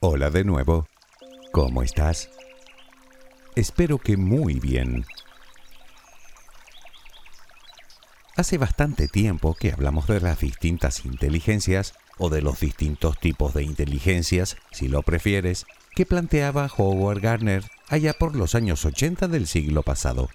[0.00, 0.86] Hola de nuevo.
[1.50, 2.30] ¿Cómo estás?
[3.56, 5.04] Espero que muy bien.
[8.36, 13.64] Hace bastante tiempo que hablamos de las distintas inteligencias o de los distintos tipos de
[13.64, 19.82] inteligencias, si lo prefieres, que planteaba Howard Gardner allá por los años 80 del siglo
[19.82, 20.28] pasado.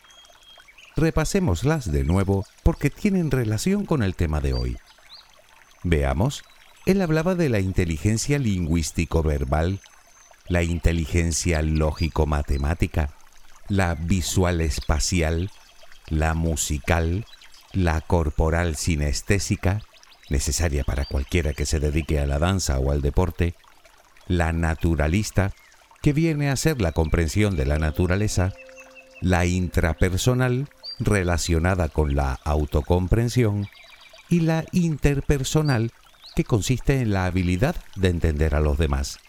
[0.98, 4.78] Repasémoslas de nuevo porque tienen relación con el tema de hoy.
[5.84, 6.44] Veamos
[6.86, 9.80] él hablaba de la inteligencia lingüístico-verbal,
[10.48, 13.14] la inteligencia lógico-matemática,
[13.70, 15.50] la visual-espacial,
[16.08, 17.26] la musical,
[17.72, 19.82] la corporal sinestésica,
[20.30, 23.56] necesaria para cualquiera que se dedique a la danza o al deporte,
[24.28, 25.54] la naturalista,
[26.02, 28.54] que viene a ser la comprensión de la naturaleza,
[29.22, 30.68] la intrapersonal,
[31.00, 33.68] relacionada con la autocomprensión,
[34.30, 35.92] y la interpersonal,
[36.36, 39.20] que consiste en la habilidad de entender a los demás.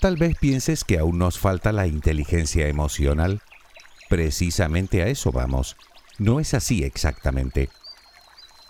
[0.00, 3.40] Tal vez pienses que aún nos falta la inteligencia emocional.
[4.08, 5.76] Precisamente a eso vamos.
[6.18, 7.68] No es así exactamente.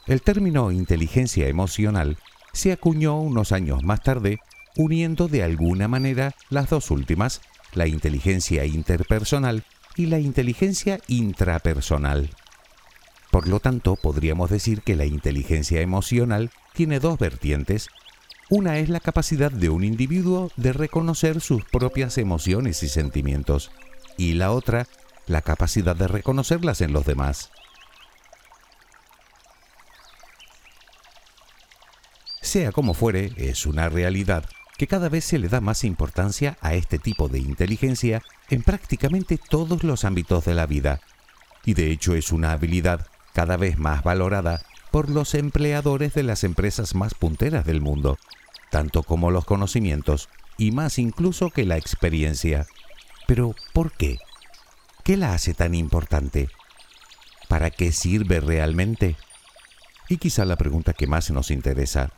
[0.06, 2.18] El término inteligencia emocional
[2.52, 4.40] se acuñó unos años más tarde,
[4.76, 7.40] uniendo de alguna manera las dos últimas,
[7.72, 9.64] la inteligencia interpersonal
[9.96, 12.28] y la inteligencia intrapersonal.
[13.32, 17.88] Por lo tanto, podríamos decir que la inteligencia emocional tiene dos vertientes.
[18.50, 23.70] Una es la capacidad de un individuo de reconocer sus propias emociones y sentimientos,
[24.18, 24.86] y la otra,
[25.26, 27.50] la capacidad de reconocerlas en los demás.
[32.42, 34.44] Sea como fuere, es una realidad
[34.76, 38.20] que cada vez se le da más importancia a este tipo de inteligencia
[38.50, 41.00] en prácticamente todos los ámbitos de la vida,
[41.64, 46.44] y de hecho es una habilidad cada vez más valorada por los empleadores de las
[46.44, 48.18] empresas más punteras del mundo,
[48.70, 50.28] tanto como los conocimientos
[50.58, 52.66] y más incluso que la experiencia.
[53.26, 54.18] Pero, ¿por qué?
[55.04, 56.50] ¿Qué la hace tan importante?
[57.48, 59.16] ¿Para qué sirve realmente?
[60.08, 62.10] Y quizá la pregunta que más nos interesa,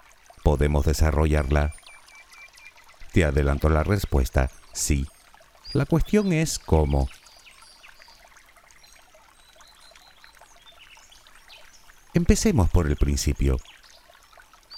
[0.42, 1.74] ¿podemos desarrollarla?
[3.12, 5.06] Te adelanto la respuesta, sí.
[5.72, 7.08] La cuestión es cómo.
[12.14, 13.58] Empecemos por el principio.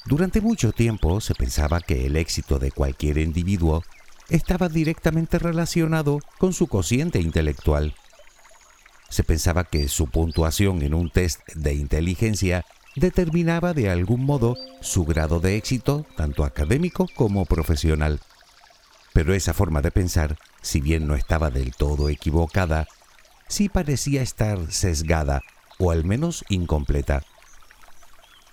[0.06, 3.84] Durante mucho tiempo se pensaba que el éxito de cualquier individuo
[4.30, 7.94] estaba directamente relacionado con su cociente intelectual.
[9.10, 12.64] Se pensaba que su puntuación en un test de inteligencia
[12.94, 18.20] determinaba de algún modo su grado de éxito, tanto académico como profesional.
[19.12, 22.88] Pero esa forma de pensar, si bien no estaba del todo equivocada,
[23.46, 25.42] sí parecía estar sesgada
[25.78, 27.22] o al menos incompleta.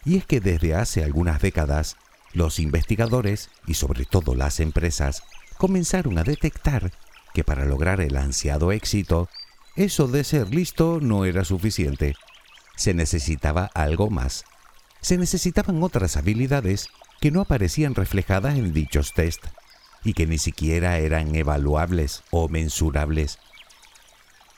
[0.05, 1.97] Y es que desde hace algunas décadas,
[2.33, 5.23] los investigadores y sobre todo las empresas
[5.57, 6.91] comenzaron a detectar
[7.33, 9.29] que para lograr el ansiado éxito,
[9.75, 12.15] eso de ser listo no era suficiente.
[12.75, 14.45] Se necesitaba algo más.
[15.01, 16.89] Se necesitaban otras habilidades
[17.21, 19.45] que no aparecían reflejadas en dichos test
[20.03, 23.39] y que ni siquiera eran evaluables o mensurables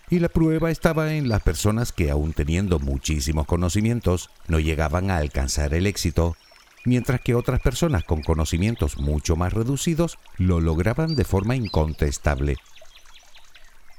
[0.09, 5.17] y la prueba estaba en las personas que aún teniendo muchísimos conocimientos no llegaban a
[5.17, 6.35] alcanzar el éxito,
[6.85, 12.57] mientras que otras personas con conocimientos mucho más reducidos lo lograban de forma incontestable.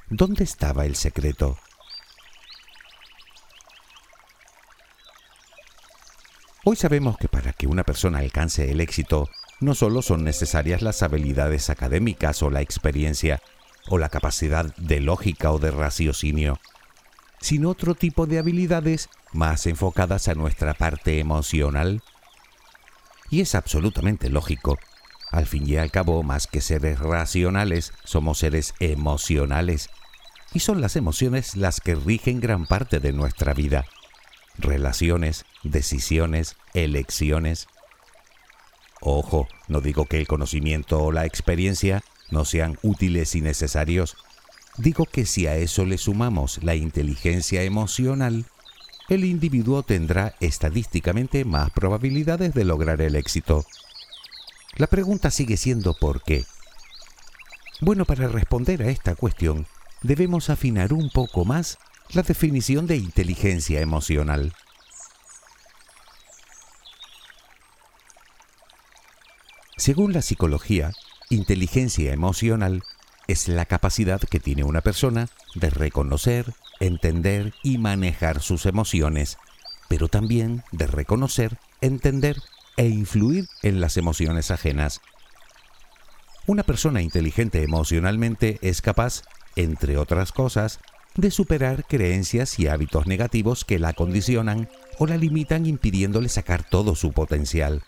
[0.08, 1.58] ¿Dónde estaba el secreto?
[6.64, 9.28] Hoy sabemos que para que una persona alcance el éxito,
[9.60, 13.40] no solo son necesarias las habilidades académicas o la experiencia,
[13.88, 16.58] o la capacidad de lógica o de raciocinio,
[17.40, 22.02] sino otro tipo de habilidades más enfocadas a nuestra parte emocional,
[23.28, 24.78] Y es absolutamente lógico.
[25.32, 29.90] Al fin y al cabo, más que seres racionales, somos seres emocionales.
[30.52, 33.84] Y son las emociones las que rigen gran parte de nuestra vida.
[34.58, 37.66] Relaciones, decisiones, elecciones.
[39.00, 44.16] Ojo, no digo que el conocimiento o la experiencia no sean útiles y necesarios.
[44.78, 48.46] Digo que si a eso le sumamos la inteligencia emocional,
[49.08, 53.64] el individuo tendrá estadísticamente más probabilidades de lograr el éxito.
[54.76, 56.44] La pregunta sigue siendo ¿por qué?
[57.80, 59.66] Bueno, para responder a esta cuestión,
[60.02, 61.78] debemos afinar un poco más
[62.10, 64.52] la definición de inteligencia emocional.
[69.76, 70.92] Según la psicología,
[71.30, 72.82] inteligencia emocional
[73.26, 79.38] es la capacidad que tiene una persona de reconocer, entender y manejar sus emociones,
[79.88, 82.36] pero también de reconocer, entender
[82.76, 85.00] e influir en las emociones ajenas.
[86.46, 89.22] Una persona inteligente emocionalmente es capaz,
[89.56, 90.78] entre otras cosas,
[91.16, 94.68] de superar creencias y hábitos negativos que la condicionan
[94.98, 97.82] o la limitan impidiéndole sacar todo su potencial.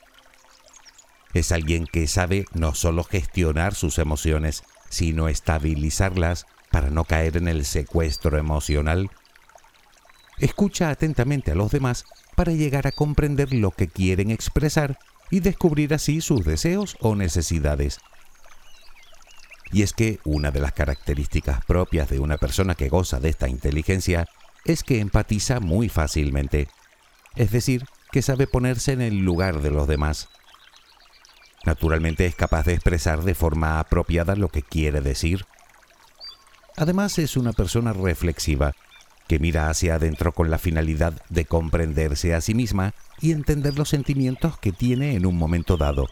[1.34, 7.48] Es alguien que sabe no solo gestionar sus emociones, sino estabilizarlas para no caer en
[7.48, 9.10] el secuestro emocional.
[10.38, 12.04] Escucha atentamente a los demás
[12.34, 14.98] para llegar a comprender lo que quieren expresar
[15.30, 17.98] y descubrir así sus deseos o necesidades.
[19.70, 23.48] Y es que una de las características propias de una persona que goza de esta
[23.48, 24.26] inteligencia
[24.64, 26.69] es que empatiza muy fácilmente,
[27.36, 30.28] es decir, que sabe ponerse en el lugar de los demás.
[31.64, 35.46] Naturalmente es capaz de expresar de forma apropiada lo que quiere decir.
[36.76, 38.75] Además es una persona reflexiva,
[39.26, 43.88] que mira hacia adentro con la finalidad de comprenderse a sí misma y entender los
[43.88, 46.08] sentimientos que tiene en un momento dado,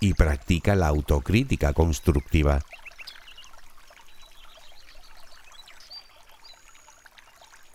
[0.00, 2.60] y practica la autocrítica constructiva.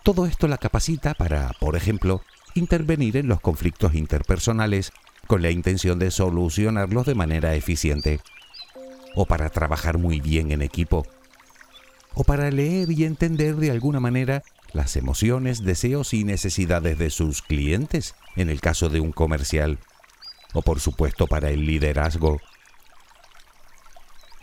[0.04, 2.22] Todo esto la capacita para, por ejemplo,
[2.56, 4.92] intervenir en los conflictos interpersonales
[5.28, 8.20] con la intención de solucionarlos de manera eficiente,
[9.16, 11.06] o para trabajar muy bien en equipo,
[12.14, 14.44] o para leer y entender de alguna manera
[14.74, 19.80] las emociones, deseos y necesidades de sus clientes en el caso de un comercial,
[20.54, 22.40] o por supuesto para el liderazgo.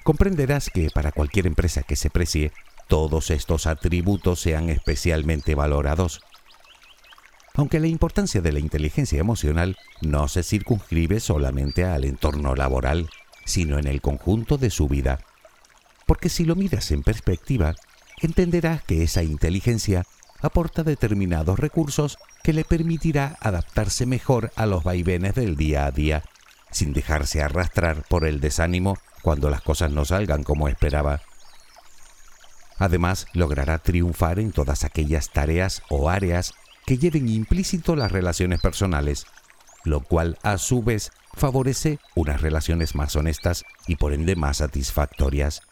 [0.02, 2.52] Comprenderás que para cualquier empresa que se precie,
[2.88, 6.22] todos estos atributos sean especialmente valorados
[7.60, 13.10] aunque la importancia de la inteligencia emocional no se circunscribe solamente al entorno laboral,
[13.44, 15.20] sino en el conjunto de su vida.
[16.06, 17.74] Porque si lo miras en perspectiva,
[18.22, 20.06] entenderás que esa inteligencia
[20.40, 26.22] aporta determinados recursos que le permitirá adaptarse mejor a los vaivenes del día a día,
[26.70, 31.20] sin dejarse arrastrar por el desánimo cuando las cosas no salgan como esperaba.
[32.78, 36.54] Además, logrará triunfar en todas aquellas tareas o áreas
[36.90, 39.24] que lleven implícito las relaciones personales,
[39.84, 45.62] lo cual a su vez favorece unas relaciones más honestas y por ende más satisfactorias.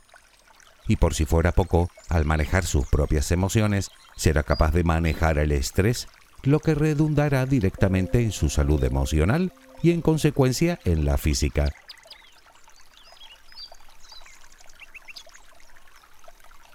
[0.87, 5.51] Y por si fuera poco, al manejar sus propias emociones, será capaz de manejar el
[5.51, 6.07] estrés,
[6.45, 11.73] lo que redundará directamente en su salud emocional y en consecuencia en la física.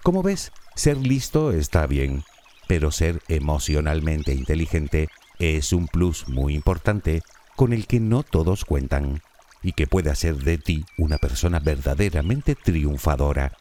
[0.02, 2.24] Como ves, ser listo está bien,
[2.66, 7.22] pero ser emocionalmente inteligente es un plus muy importante
[7.56, 9.22] con el que no todos cuentan
[9.62, 13.52] y que puede hacer de ti una persona verdaderamente triunfadora.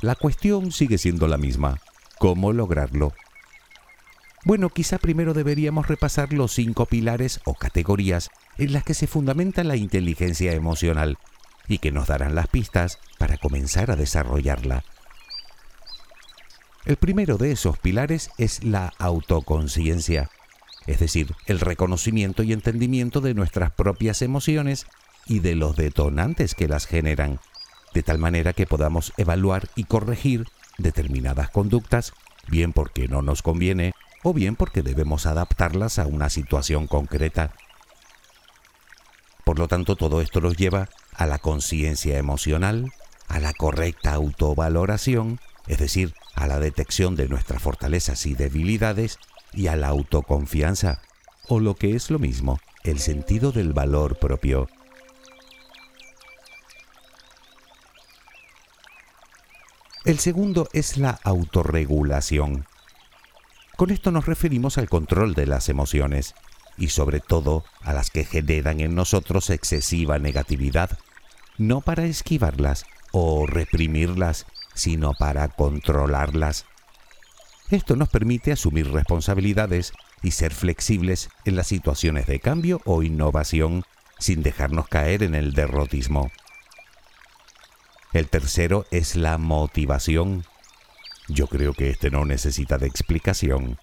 [0.00, 1.80] La cuestión sigue siendo la misma.
[2.18, 3.12] ¿Cómo lograrlo?
[4.44, 9.64] Bueno, quizá primero deberíamos repasar los cinco pilares o categorías en las que se fundamenta
[9.64, 11.18] la inteligencia emocional
[11.68, 14.84] y que nos darán las pistas para comenzar a desarrollarla.
[16.88, 20.30] El primero de esos pilares es la autoconciencia,
[20.86, 24.86] es decir, el reconocimiento y entendimiento de nuestras propias emociones
[25.26, 27.40] y de los detonantes que las generan,
[27.92, 30.46] de tal manera que podamos evaluar y corregir
[30.78, 32.14] determinadas conductas,
[32.48, 33.92] bien porque no nos conviene
[34.22, 37.52] o bien porque debemos adaptarlas a una situación concreta.
[39.44, 42.90] Por lo tanto, todo esto nos lleva a la conciencia emocional,
[43.28, 49.18] a la correcta autovaloración, es decir, a la detección de nuestras fortalezas y debilidades
[49.52, 51.02] y a la autoconfianza,
[51.48, 54.68] o lo que es lo mismo, el sentido del valor propio.
[60.04, 62.66] El segundo es la autorregulación.
[63.76, 66.34] Con esto nos referimos al control de las emociones,
[66.76, 70.98] y sobre todo a las que generan en nosotros excesiva negatividad,
[71.56, 74.46] no para esquivarlas o reprimirlas,
[74.78, 76.64] sino para controlarlas.
[77.68, 79.92] Esto nos permite asumir responsabilidades
[80.22, 83.84] y ser flexibles en las situaciones de cambio o innovación
[84.18, 86.30] sin dejarnos caer en el derrotismo.
[88.12, 90.44] El tercero es la motivación.
[91.28, 93.78] Yo creo que este no necesita de explicación.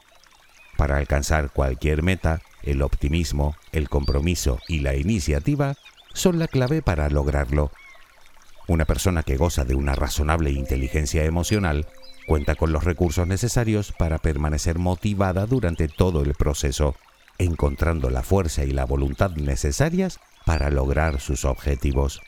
[0.78, 5.76] Para alcanzar cualquier meta, el optimismo, el compromiso y la iniciativa
[6.14, 7.72] son la clave para lograrlo.
[8.68, 11.88] Una persona que goza de una razonable inteligencia emocional
[12.26, 16.96] cuenta con los recursos necesarios para permanecer motivada durante todo el proceso,
[17.38, 22.22] encontrando la fuerza y la voluntad necesarias para lograr sus objetivos.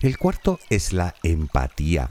[0.00, 2.10] El cuarto es la empatía.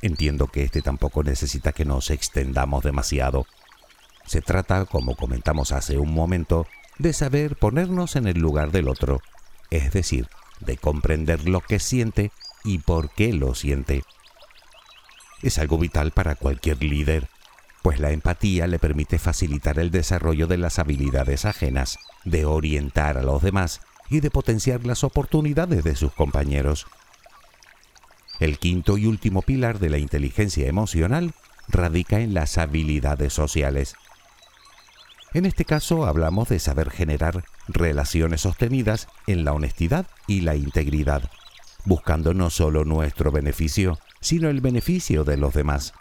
[0.00, 3.46] Entiendo que este tampoco necesita que nos extendamos demasiado.
[4.24, 6.66] Se trata, como comentamos hace un momento,
[6.98, 9.20] de saber ponernos en el lugar del otro,
[9.70, 10.28] es decir,
[10.60, 12.30] de comprender lo que siente
[12.64, 14.02] y por qué lo siente.
[15.42, 17.28] Es algo vital para cualquier líder,
[17.82, 23.22] pues la empatía le permite facilitar el desarrollo de las habilidades ajenas, de orientar a
[23.22, 26.86] los demás y de potenciar las oportunidades de sus compañeros.
[28.40, 31.32] El quinto y último pilar de la inteligencia emocional
[31.68, 33.94] radica en las habilidades sociales.
[35.36, 41.30] En este caso hablamos de saber generar relaciones sostenidas en la honestidad y la integridad,
[41.84, 45.92] buscando no solo nuestro beneficio, sino el beneficio de los demás.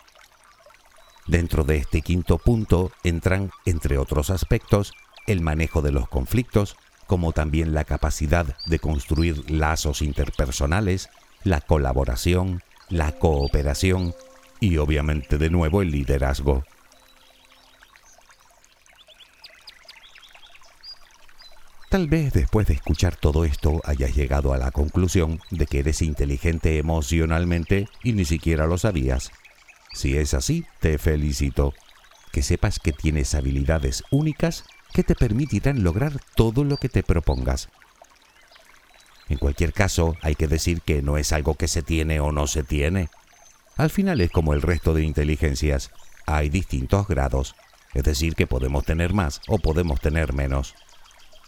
[1.27, 4.93] Dentro de este quinto punto entran, entre otros aspectos,
[5.27, 11.09] el manejo de los conflictos, como también la capacidad de construir lazos interpersonales,
[11.43, 14.15] la colaboración, la cooperación
[14.61, 16.63] y obviamente de nuevo el liderazgo.
[21.95, 26.01] Tal vez después de escuchar todo esto hayas llegado a la conclusión de que eres
[26.01, 29.31] inteligente emocionalmente y ni siquiera lo sabías.
[29.93, 31.73] Si es así, te felicito.
[32.33, 37.69] Que sepas que tienes habilidades únicas que te permitirán lograr todo lo que te propongas.
[39.29, 42.45] En cualquier caso, hay que decir que no es algo que se tiene o no
[42.47, 43.07] se tiene.
[43.77, 45.91] Al final es como el resto de inteligencias.
[46.25, 47.55] Hay distintos grados,
[47.93, 50.75] es decir, que podemos tener más o podemos tener menos.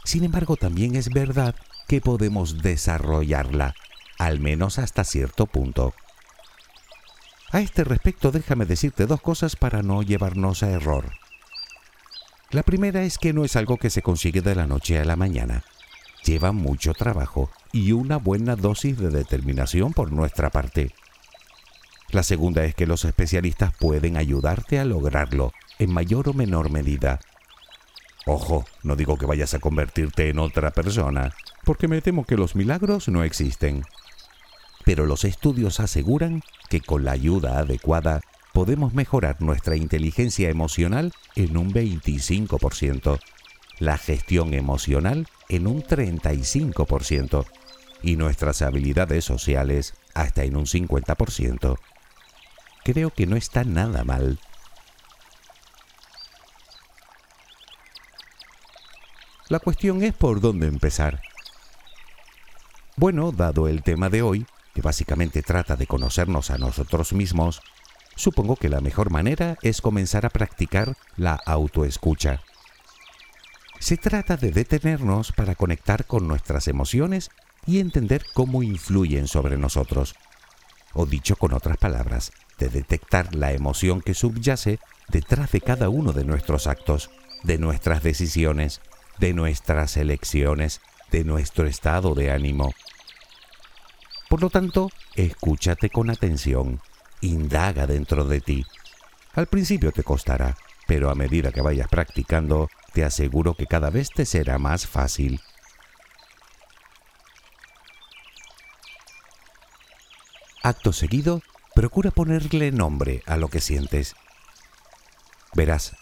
[0.07, 1.53] Sin embargo, también es verdad
[1.85, 3.75] que podemos desarrollarla,
[4.17, 5.93] al menos hasta cierto punto.
[7.51, 11.11] A este respecto déjame decirte dos cosas para no llevarnos a error.
[12.51, 15.17] La primera es que no es algo que se consigue de la noche a la
[15.17, 15.65] mañana.
[16.23, 20.93] Lleva mucho trabajo y una buena dosis de determinación por nuestra parte.
[22.11, 27.19] La segunda es que los especialistas pueden ayudarte a lograrlo en mayor o menor medida.
[28.29, 32.57] Ojo, no digo que vayas a convertirte en otra persona, porque me temo que los
[32.57, 33.83] milagros no existen.
[34.83, 38.19] Pero los estudios aseguran que con la ayuda adecuada
[38.51, 43.17] podemos mejorar nuestra inteligencia emocional en un 25%,
[43.79, 47.45] la gestión emocional en un 35%
[48.03, 51.77] y nuestras habilidades sociales hasta en un 50%.
[52.83, 54.37] Creo que no está nada mal.
[59.49, 61.21] La cuestión es por dónde empezar.
[62.97, 67.61] Bueno, dado el tema de hoy, que básicamente trata de conocernos a nosotros mismos,
[68.17, 72.41] supongo que la mejor manera es comenzar a practicar la autoescucha.
[73.79, 77.29] Se trata de detenernos para conectar con nuestras emociones
[77.65, 80.15] y entender cómo influyen sobre nosotros.
[80.93, 86.11] O dicho con otras palabras, de detectar la emoción que subyace detrás de cada uno
[86.11, 87.11] de nuestros actos,
[87.43, 88.81] de nuestras decisiones,
[89.19, 90.81] de nuestras elecciones,
[91.11, 92.73] de nuestro estado de ánimo.
[94.29, 96.81] Por lo tanto, escúchate con atención,
[97.21, 98.65] indaga dentro de ti.
[99.33, 104.09] Al principio te costará, pero a medida que vayas practicando, te aseguro que cada vez
[104.09, 105.39] te será más fácil.
[110.63, 111.41] Acto seguido,
[111.75, 114.15] procura ponerle nombre a lo que sientes.
[115.53, 115.95] Verás,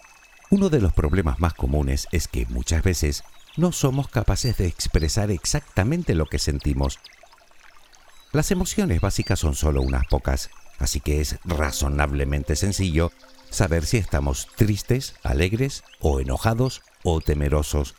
[0.50, 3.24] uno de los problemas más comunes es que muchas veces
[3.58, 7.00] no somos capaces de expresar exactamente lo que sentimos.
[8.32, 13.12] Las emociones básicas son solo unas pocas, así que es razonablemente sencillo
[13.50, 17.96] saber si estamos tristes, alegres o enojados o temerosos.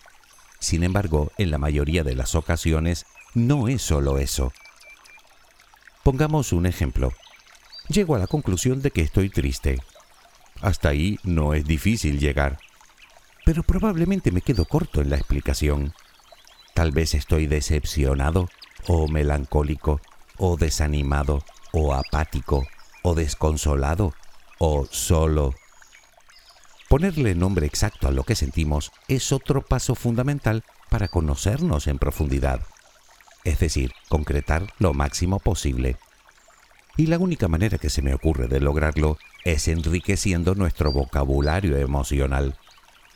[0.60, 4.52] Sin embargo, en la mayoría de las ocasiones no es solo eso.
[6.02, 7.12] Pongamos un ejemplo.
[7.88, 9.78] Llego a la conclusión de que estoy triste.
[10.62, 12.58] Hasta ahí no es difícil llegar.
[13.44, 15.94] Pero probablemente me quedo corto en la explicación.
[16.74, 18.48] Tal vez estoy decepcionado,
[18.88, 20.00] o melancólico,
[20.36, 22.66] o desanimado, o apático,
[23.02, 24.14] o desconsolado,
[24.58, 25.54] o solo.
[26.88, 32.60] Ponerle nombre exacto a lo que sentimos es otro paso fundamental para conocernos en profundidad,
[33.44, 35.96] es decir, concretar lo máximo posible.
[36.96, 42.58] Y la única manera que se me ocurre de lograrlo es enriqueciendo nuestro vocabulario emocional.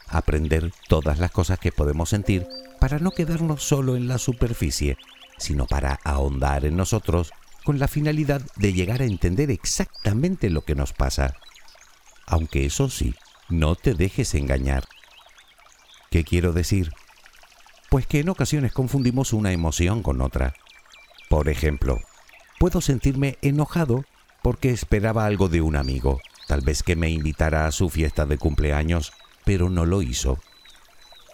[0.07, 2.47] Aprender todas las cosas que podemos sentir
[2.79, 4.97] para no quedarnos solo en la superficie,
[5.39, 7.33] sino para ahondar en nosotros
[7.65, 11.35] con la finalidad de llegar a entender exactamente lo que nos pasa.
[12.27, 13.13] Aunque eso sí,
[13.49, 14.85] no te dejes engañar.
[16.13, 16.93] ¿Qué quiero decir?
[17.89, 20.55] Pues que en ocasiones confundimos una emoción con otra.
[21.29, 21.99] Por ejemplo,
[22.61, 24.05] puedo sentirme enojado
[24.42, 28.38] porque esperaba algo de un amigo, tal vez que me invitara a su fiesta de
[28.38, 29.12] cumpleaños,
[29.44, 30.38] pero no lo hizo.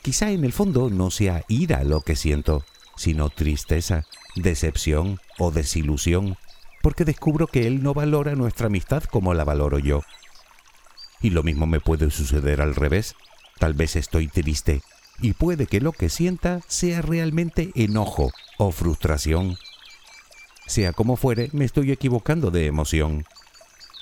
[0.02, 2.64] Quizá en el fondo no sea ira lo que siento,
[2.96, 4.04] sino tristeza,
[4.36, 6.36] decepción o desilusión,
[6.82, 10.02] porque descubro que él no valora nuestra amistad como la valoro yo.
[11.20, 13.14] Y lo mismo me puede suceder al revés.
[13.58, 14.82] Tal vez estoy triste
[15.20, 19.56] y puede que lo que sienta sea realmente enojo o frustración
[20.66, 23.24] sea como fuere, me estoy equivocando de emoción.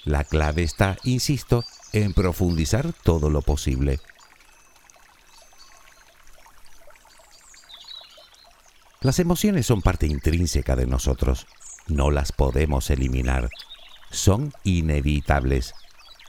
[0.04, 4.00] La clave está, insisto, en profundizar todo lo posible.
[9.00, 11.46] Las emociones son parte intrínseca de nosotros.
[11.86, 13.50] No las podemos eliminar.
[14.10, 15.74] Son inevitables.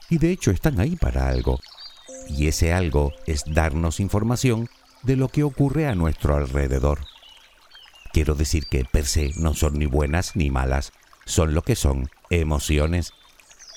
[0.09, 1.59] Y de hecho están ahí para algo.
[2.27, 4.67] Y ese algo es darnos información
[5.03, 6.99] de lo que ocurre a nuestro alrededor.
[8.15, 10.93] Quiero decir que per se no son ni buenas ni malas,
[11.25, 13.11] son lo que son, emociones.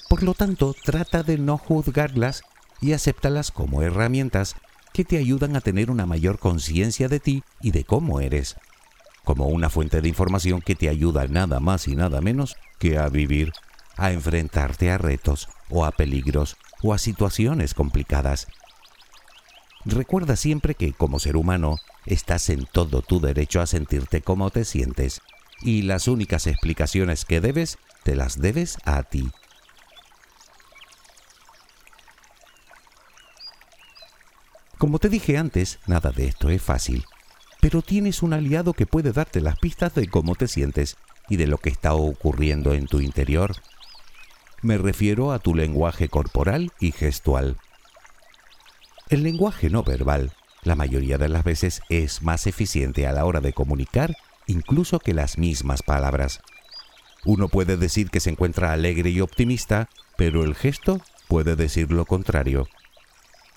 [0.09, 2.43] Por lo tanto, trata de no juzgarlas
[2.81, 4.55] y acéptalas como herramientas
[4.93, 8.55] que te ayudan a tener una mayor conciencia de ti y de cómo eres,
[9.25, 13.09] como una fuente de información que te ayuda nada más y nada menos que a
[13.09, 13.53] vivir,
[13.97, 18.47] a enfrentarte a retos o a peligros o a situaciones complicadas.
[19.85, 24.65] Recuerda siempre que como ser humano estás en todo tu derecho a sentirte como te
[24.65, 25.21] sientes
[25.61, 29.31] y las únicas explicaciones que debes, te las debes a ti.
[34.79, 37.05] Como te dije antes, nada de esto es fácil,
[37.61, 40.97] pero tienes un aliado que puede darte las pistas de cómo te sientes
[41.29, 43.57] y de lo que está ocurriendo en tu interior.
[44.63, 47.59] Me refiero a tu lenguaje corporal y gestual.
[49.11, 53.41] El lenguaje no verbal la mayoría de las veces es más eficiente a la hora
[53.41, 54.17] de comunicar
[54.49, 56.41] incluso que las mismas palabras.
[57.25, 62.07] Uno puede decir que se encuentra alegre y optimista, pero el gesto puede decir lo
[62.07, 62.67] contrario.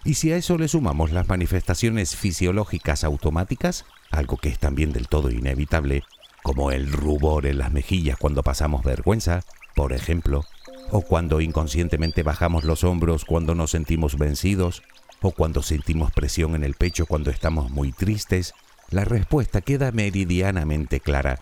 [0.03, 5.07] Y si a eso le sumamos las manifestaciones fisiológicas automáticas, algo que es también del
[5.07, 6.03] todo inevitable,
[6.43, 9.43] como el rubor en las mejillas cuando pasamos vergüenza,
[9.75, 10.43] por ejemplo,
[10.89, 14.81] o cuando inconscientemente bajamos los hombros cuando nos sentimos vencidos,
[15.21, 18.53] o cuando sentimos presión en el pecho cuando estamos muy tristes,
[18.89, 21.39] la respuesta queda meridianamente clara.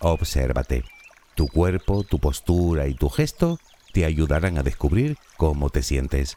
[0.00, 0.84] Obsérvate.
[1.34, 3.58] Tu cuerpo, tu postura y tu gesto
[3.92, 6.36] te ayudarán a descubrir cómo te sientes.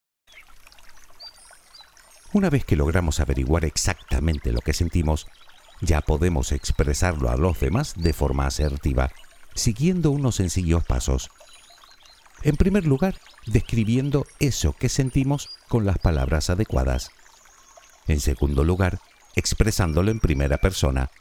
[2.33, 5.27] Una vez que logramos averiguar exactamente lo que sentimos,
[5.81, 9.11] ya podemos expresarlo a los demás de forma asertiva,
[9.53, 11.29] siguiendo unos sencillos pasos.
[12.43, 17.11] En primer lugar, describiendo eso que sentimos con las palabras adecuadas.
[18.07, 18.99] En segundo lugar,
[19.35, 21.11] expresándolo en primera persona,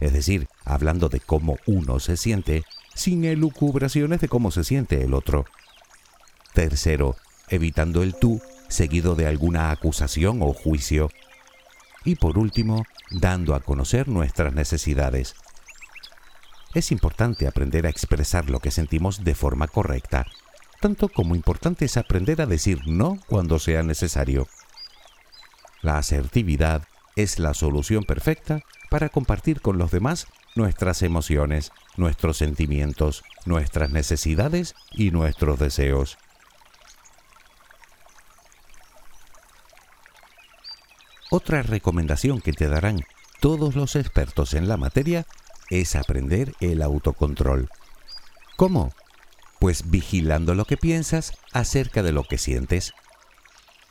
[0.00, 5.14] es decir, hablando de cómo uno se siente sin elucubraciones de cómo se siente el
[5.14, 5.44] otro.
[6.54, 7.16] Tercero,
[7.48, 11.10] evitando el tú seguido de alguna acusación o juicio.
[12.04, 15.34] Y por último, dando a conocer nuestras necesidades.
[16.72, 20.24] Es importante aprender a expresar lo que sentimos de forma correcta,
[20.80, 24.48] tanto como importante es aprender a decir no cuando sea necesario.
[25.82, 26.84] La asertividad
[27.16, 34.74] es la solución perfecta para compartir con los demás nuestras emociones, nuestros sentimientos, nuestras necesidades
[34.92, 36.18] y nuestros deseos.
[41.32, 43.06] Otra recomendación que te darán
[43.38, 45.26] todos los expertos en la materia
[45.70, 47.70] es aprender el autocontrol.
[48.56, 48.92] ¿Cómo?
[49.60, 52.94] Pues vigilando lo que piensas acerca de lo que sientes.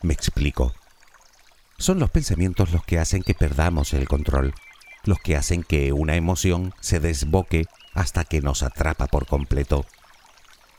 [0.01, 0.73] Me explico.
[1.77, 4.53] Son los pensamientos los que hacen que perdamos el control,
[5.05, 9.85] los que hacen que una emoción se desboque hasta que nos atrapa por completo.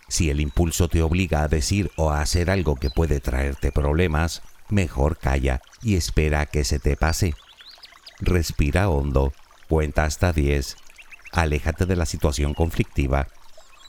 [0.09, 4.43] Si el impulso te obliga a decir o a hacer algo que puede traerte problemas,
[4.73, 7.35] mejor calla y espera a que se te pase.
[8.19, 9.33] Respira hondo,
[9.69, 10.77] cuenta hasta 10,
[11.33, 13.29] aléjate de la situación conflictiva,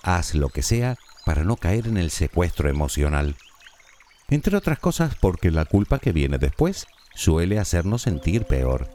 [0.04, 3.36] haz lo que sea para no caer en el secuestro emocional.
[4.30, 8.89] Entre otras cosas porque la culpa que viene después suele hacernos sentir peor.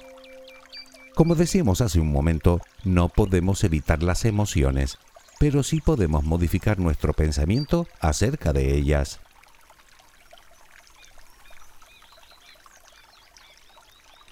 [1.14, 4.98] Como decíamos hace un momento, no podemos evitar las emociones,
[5.38, 9.20] pero sí podemos modificar nuestro pensamiento acerca de ellas.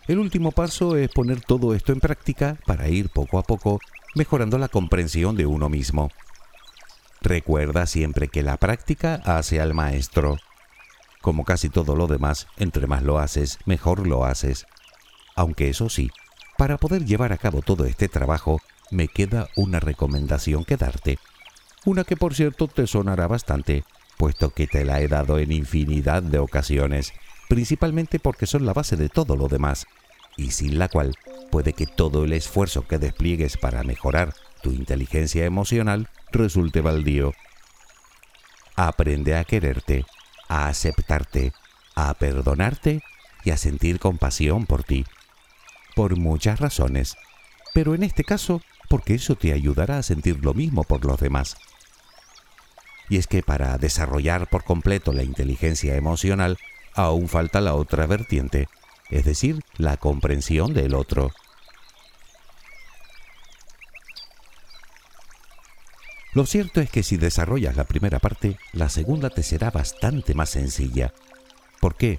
[0.06, 3.80] El último paso es poner todo esto en práctica para ir poco a poco
[4.14, 6.10] mejorando la comprensión de uno mismo.
[7.22, 10.36] Recuerda siempre que la práctica hace al maestro.
[11.22, 14.66] Como casi todo lo demás, entre más lo haces, mejor lo haces.
[15.36, 16.10] Aunque eso sí,
[16.58, 21.18] para poder llevar a cabo todo este trabajo, me queda una recomendación que darte.
[21.86, 23.84] Una que por cierto te sonará bastante,
[24.18, 27.14] puesto que te la he dado en infinidad de ocasiones,
[27.48, 29.86] principalmente porque son la base de todo lo demás,
[30.36, 31.14] y sin la cual
[31.50, 37.32] puede que todo el esfuerzo que despliegues para mejorar tu inteligencia emocional resulte baldío.
[38.76, 40.04] Aprende a quererte,
[40.48, 41.52] a aceptarte,
[41.94, 43.02] a perdonarte
[43.44, 45.04] y a sentir compasión por ti.
[45.94, 47.16] Por muchas razones,
[47.72, 51.56] pero en este caso porque eso te ayudará a sentir lo mismo por los demás.
[53.08, 56.58] Y es que para desarrollar por completo la inteligencia emocional
[56.94, 58.68] aún falta la otra vertiente,
[59.10, 61.30] es decir, la comprensión del otro.
[66.32, 70.50] Lo cierto es que si desarrollas la primera parte, la segunda te será bastante más
[70.50, 71.12] sencilla.
[71.80, 72.18] ¿Por qué?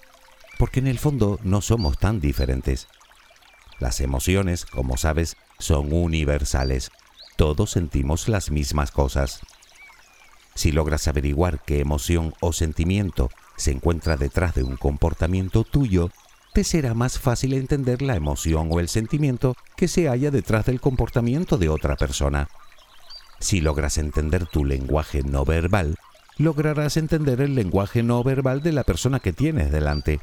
[0.57, 2.87] Porque en el fondo no somos tan diferentes.
[3.79, 6.91] Las emociones, como sabes, son universales.
[7.35, 9.41] Todos sentimos las mismas cosas.
[10.53, 16.09] Si logras averiguar qué emoción o sentimiento se encuentra detrás de un comportamiento tuyo,
[16.53, 20.79] te será más fácil entender la emoción o el sentimiento que se halla detrás del
[20.79, 22.47] comportamiento de otra persona.
[23.39, 25.97] Si logras entender tu lenguaje no verbal,
[26.37, 30.19] lograrás entender el lenguaje no verbal de la persona que tienes delante.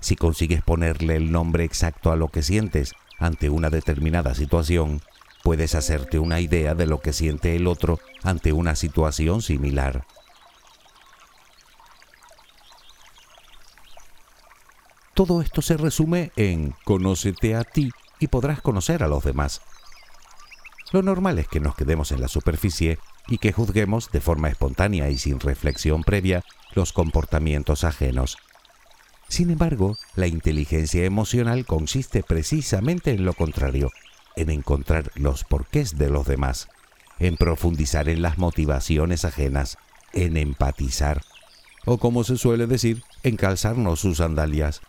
[0.00, 5.00] Si consigues ponerle el nombre exacto a lo que sientes ante una determinada situación,
[5.42, 10.06] puedes hacerte una idea de lo que siente el otro ante una situación similar.
[15.14, 19.62] Todo esto se resume en conócete a ti y podrás conocer a los demás.
[20.92, 22.98] Lo normal es que nos quedemos en la superficie
[23.28, 26.42] y que juzguemos de forma espontánea y sin reflexión previa
[26.74, 28.38] los comportamientos ajenos.
[29.28, 33.90] Sin embargo, la inteligencia emocional consiste precisamente en lo contrario,
[34.36, 36.68] en encontrar los porqués de los demás,
[37.18, 39.78] en profundizar en las motivaciones ajenas,
[40.12, 41.22] en empatizar,
[41.84, 44.80] o como se suele decir, en calzarnos sus sandalias.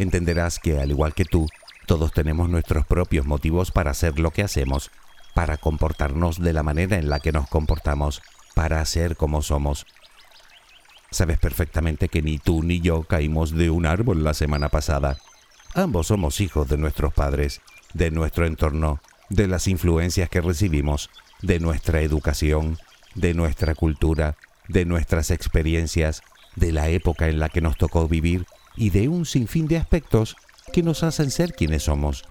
[0.00, 1.46] Entenderás que, al igual que tú,
[1.84, 4.90] todos tenemos nuestros propios motivos para hacer lo que hacemos,
[5.34, 8.22] para comportarnos de la manera en la que nos comportamos,
[8.54, 9.84] para ser como somos.
[11.10, 15.18] Sabes perfectamente que ni tú ni yo caímos de un árbol la semana pasada.
[15.74, 17.60] Ambos somos hijos de nuestros padres,
[17.92, 21.10] de nuestro entorno, de las influencias que recibimos,
[21.42, 22.78] de nuestra educación,
[23.16, 26.22] de nuestra cultura, de nuestras experiencias,
[26.56, 30.36] de la época en la que nos tocó vivir y de un sinfín de aspectos
[30.72, 32.24] que nos hacen ser quienes somos.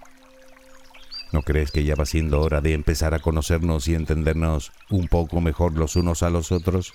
[1.32, 5.40] ¿No crees que ya va siendo hora de empezar a conocernos y entendernos un poco
[5.40, 6.92] mejor los unos a los otros?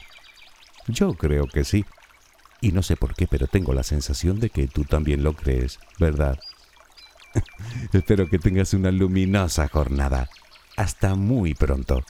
[0.87, 1.85] Yo creo que sí.
[2.61, 5.79] Y no sé por qué, pero tengo la sensación de que tú también lo crees,
[5.99, 6.37] ¿verdad?
[7.93, 10.29] Espero que tengas una luminosa jornada.
[10.75, 12.03] Hasta muy pronto.